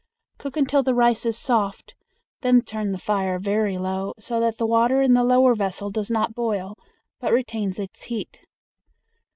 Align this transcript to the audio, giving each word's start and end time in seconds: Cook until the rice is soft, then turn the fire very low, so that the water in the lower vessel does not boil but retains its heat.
Cook 0.39 0.57
until 0.57 0.81
the 0.81 0.95
rice 0.95 1.27
is 1.27 1.37
soft, 1.37 1.93
then 2.41 2.61
turn 2.61 2.91
the 2.91 2.97
fire 2.97 3.37
very 3.37 3.77
low, 3.77 4.15
so 4.17 4.39
that 4.39 4.57
the 4.57 4.65
water 4.65 4.99
in 5.03 5.13
the 5.13 5.23
lower 5.23 5.53
vessel 5.53 5.91
does 5.91 6.09
not 6.09 6.33
boil 6.33 6.75
but 7.19 7.31
retains 7.31 7.77
its 7.77 8.01
heat. 8.01 8.39